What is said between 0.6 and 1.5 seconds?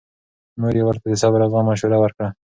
یې ورته د صبر او